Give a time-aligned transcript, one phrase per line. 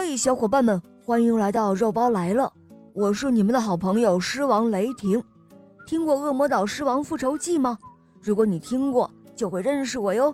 [0.00, 2.52] 嘿，小伙伴们，欢迎来到肉包来了！
[2.94, 5.22] 我是你们的好朋友狮王雷霆。
[5.88, 7.76] 听过《恶魔岛狮王复仇记》吗？
[8.22, 10.32] 如果你听过，就会认识我哟。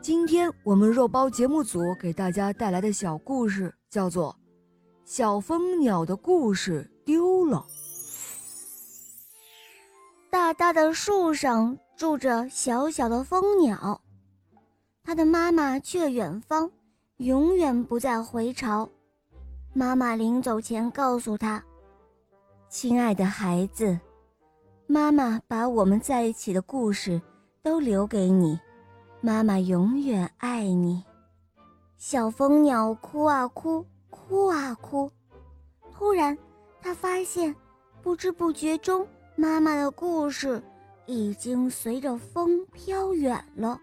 [0.00, 4.32] 今天我们肉包节目组给大家带来的小故事叫做
[5.04, 7.66] 《小蜂鸟的故事丢了》。
[10.30, 14.00] 大大的树上住着小小的蜂鸟，
[15.02, 16.70] 它的妈妈去了远方。
[17.18, 18.88] 永远不再回巢。
[19.72, 21.62] 妈妈临走前告诉他
[22.70, 23.98] ：“亲爱的孩子，
[24.86, 27.20] 妈妈把我们在一起的故事
[27.60, 28.58] 都留给你，
[29.20, 31.04] 妈妈永远爱你。”
[31.98, 35.10] 小蜂鸟哭啊哭，哭啊哭。
[35.92, 36.38] 突然，
[36.80, 37.52] 他发现，
[38.00, 39.04] 不知不觉中，
[39.34, 40.62] 妈妈的故事
[41.06, 43.80] 已经随着风飘远了。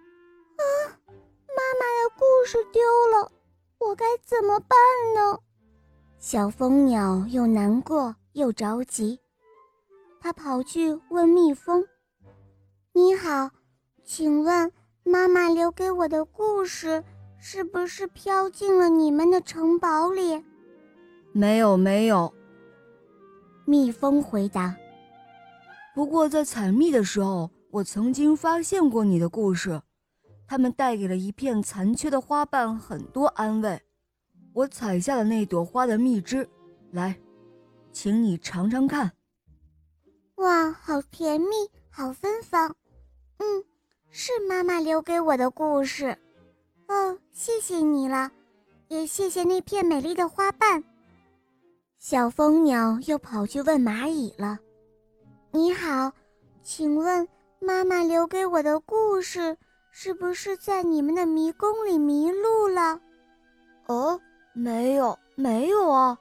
[1.56, 1.60] 啊！
[1.66, 3.32] 妈妈的故事丢了，
[3.80, 4.78] 我该怎么办
[5.16, 5.40] 呢？
[6.20, 9.20] 小蜂鸟又难过又着急，
[10.20, 11.86] 它跑去问蜜蜂
[12.94, 13.50] ：“你好，
[14.04, 14.72] 请问
[15.04, 17.04] 妈妈留给我的故事
[17.40, 20.44] 是不是飘进了你们的城堡里
[21.32, 22.34] ？”“没有，没有。”
[23.66, 24.76] 蜜蜂回答。
[25.96, 29.82] “不过在采蜜的时候，我曾经发现过你的故事。”
[30.48, 33.82] 他们带给了一片残缺的花瓣很多安慰。
[34.54, 36.48] 我采下了那朵花的蜜汁，
[36.92, 37.20] 来，
[37.92, 39.12] 请你尝尝看。
[40.36, 41.48] 哇，好甜蜜，
[41.90, 42.76] 好芬芳。
[43.38, 43.64] 嗯，
[44.12, 46.18] 是妈妈留给我的故事。
[46.88, 48.32] 哦，谢谢你了，
[48.88, 50.84] 也谢谢那片美丽的花瓣。
[51.98, 54.60] 小蜂鸟又跑去问蚂蚁了
[55.52, 56.12] ：“你好，
[56.62, 57.28] 请问
[57.60, 59.58] 妈妈留给我的故事？”
[59.98, 63.00] 是不是在你们的迷宫里迷路了？
[63.86, 64.20] 哦，
[64.52, 66.20] 没有，没有啊。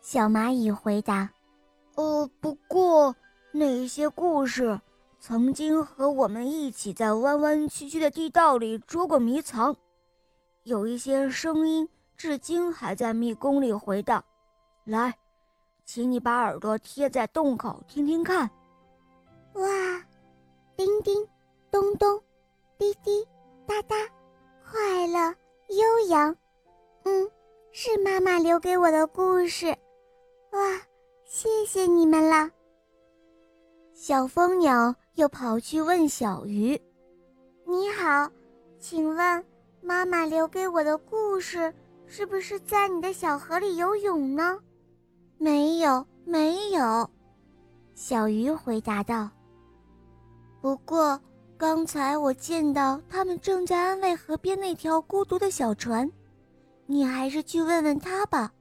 [0.00, 1.30] 小蚂蚁回答
[1.94, 3.14] ：“呃，不过
[3.52, 4.80] 那些故事
[5.20, 9.76] 曾经和我们一起在弯弯曲曲的地道里捉过迷藏，
[10.64, 14.24] 有一些声音至今还在迷宫里回荡。
[14.82, 15.16] 来，
[15.84, 18.50] 请你把耳朵贴在洞口听听看。
[19.52, 19.68] 哇，
[20.76, 21.24] 叮叮，
[21.70, 22.20] 咚咚。”
[22.78, 23.26] 滴滴
[23.66, 23.96] 答答，
[24.68, 25.34] 快乐
[25.68, 26.36] 悠扬，
[27.04, 27.30] 嗯，
[27.72, 29.68] 是妈妈留给我的故事，
[30.50, 30.80] 哇，
[31.24, 32.50] 谢谢你们了。
[33.92, 36.80] 小蜂鸟又跑去问小鱼
[37.64, 38.28] ：“你好，
[38.80, 39.44] 请问
[39.80, 41.72] 妈妈留给我的故事
[42.06, 44.58] 是不是在你的小河里游泳呢
[45.38, 47.08] ？”“没有，没有。”
[47.94, 49.30] 小鱼回答道。
[50.60, 51.20] 不过。
[51.56, 56.10] 刚才我见到他们正在安慰河边那条孤独的小船，
[56.86, 58.52] 你还是去问问他吧。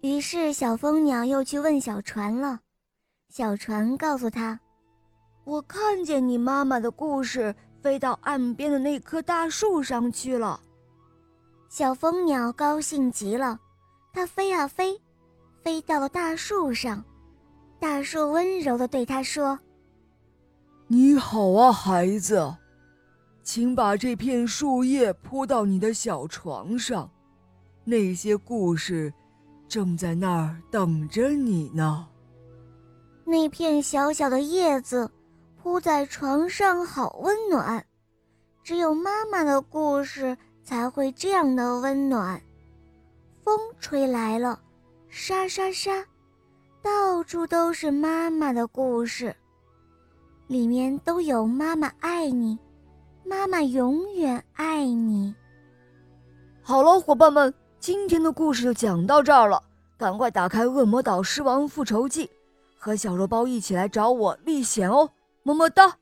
[0.00, 2.60] 于是小蜂鸟又去问小船了。
[3.30, 4.58] 小船告诉他
[5.44, 10.60] ：“我看见你妈妈的故事飞到岸边的那棵大树上去了。”
[11.70, 13.58] 小蜂鸟高兴极了，
[14.12, 15.00] 它飞啊飞，
[15.62, 17.02] 飞到了大树上。
[17.78, 19.58] 大树温柔地对它说。
[20.94, 22.54] 你好啊，孩子，
[23.42, 27.10] 请把这片树叶铺到你的小床上，
[27.82, 29.12] 那些故事
[29.66, 32.06] 正在那儿等着你呢。
[33.24, 35.10] 那片小小的叶子
[35.60, 37.84] 铺在床上，好温暖。
[38.62, 42.40] 只有妈妈的故事才会这样的温暖。
[43.42, 44.60] 风吹来了，
[45.08, 46.04] 沙沙沙，
[46.80, 49.34] 到处都是妈妈的故事。
[50.46, 52.58] 里面都有“妈妈爱你，
[53.24, 55.34] 妈妈永远爱你”。
[56.62, 59.62] 好了，伙伴们，今天的故事就讲到这儿了。
[59.96, 62.26] 赶快打开《恶魔岛狮王复仇记》，
[62.76, 65.08] 和小肉包一起来找我历险哦！
[65.44, 65.96] 么么哒。